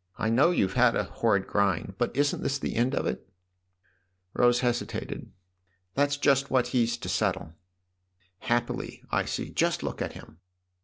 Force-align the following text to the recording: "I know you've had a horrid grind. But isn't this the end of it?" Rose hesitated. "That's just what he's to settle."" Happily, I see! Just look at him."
"I 0.16 0.30
know 0.30 0.52
you've 0.52 0.74
had 0.74 0.94
a 0.94 1.02
horrid 1.02 1.48
grind. 1.48 1.96
But 1.98 2.16
isn't 2.16 2.44
this 2.44 2.60
the 2.60 2.76
end 2.76 2.94
of 2.94 3.06
it?" 3.06 3.28
Rose 4.34 4.60
hesitated. 4.60 5.32
"That's 5.94 6.16
just 6.16 6.48
what 6.48 6.68
he's 6.68 6.96
to 6.98 7.08
settle."" 7.08 7.54
Happily, 8.52 9.02
I 9.10 9.24
see! 9.24 9.50
Just 9.50 9.82
look 9.82 10.00
at 10.00 10.12
him." 10.12 10.38